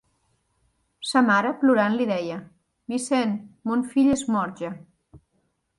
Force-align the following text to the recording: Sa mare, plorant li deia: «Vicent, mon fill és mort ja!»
Sa 1.09 1.21
mare, 1.27 1.51
plorant 1.65 1.99
li 1.99 2.07
deia: 2.13 2.39
«Vicent, 2.95 3.37
mon 3.71 3.87
fill 3.93 4.15
és 4.19 4.27
mort 4.37 4.65
ja!» 4.65 4.77